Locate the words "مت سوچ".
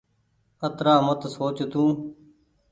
1.05-1.57